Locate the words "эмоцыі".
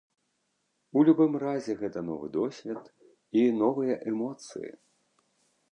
4.15-4.71